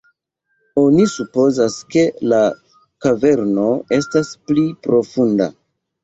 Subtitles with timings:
[0.83, 2.39] Oni supozas, ke la
[3.05, 3.67] kaverno
[3.99, 5.49] estas pli profunda.